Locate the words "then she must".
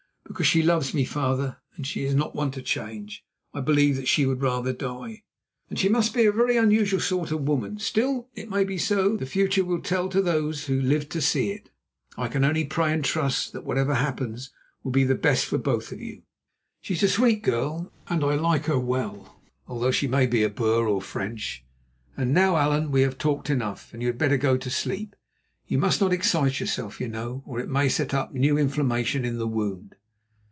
5.67-6.13